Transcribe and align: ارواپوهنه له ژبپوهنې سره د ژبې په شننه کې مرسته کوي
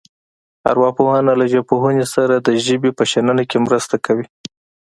ارواپوهنه 0.71 1.33
له 1.39 1.45
ژبپوهنې 1.51 2.05
سره 2.15 2.35
د 2.37 2.49
ژبې 2.65 2.91
په 2.97 3.03
شننه 3.11 3.43
کې 3.49 3.57
مرسته 3.65 3.95
کوي 4.05 4.25